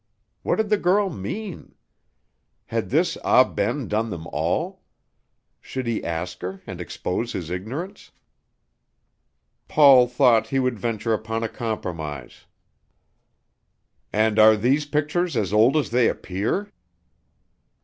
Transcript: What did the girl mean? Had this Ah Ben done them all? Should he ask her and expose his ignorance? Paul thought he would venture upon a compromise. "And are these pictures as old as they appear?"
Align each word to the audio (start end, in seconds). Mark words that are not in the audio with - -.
What 0.41 0.55
did 0.55 0.69
the 0.69 0.79
girl 0.79 1.11
mean? 1.11 1.75
Had 2.65 2.89
this 2.89 3.19
Ah 3.23 3.43
Ben 3.43 3.87
done 3.87 4.09
them 4.09 4.25
all? 4.33 4.81
Should 5.59 5.85
he 5.85 6.03
ask 6.03 6.41
her 6.41 6.63
and 6.65 6.81
expose 6.81 7.33
his 7.33 7.51
ignorance? 7.51 8.09
Paul 9.67 10.07
thought 10.07 10.47
he 10.47 10.57
would 10.57 10.79
venture 10.79 11.13
upon 11.13 11.43
a 11.43 11.47
compromise. 11.49 12.47
"And 14.11 14.39
are 14.39 14.55
these 14.57 14.87
pictures 14.87 15.37
as 15.37 15.53
old 15.53 15.77
as 15.77 15.91
they 15.91 16.07
appear?" 16.09 16.71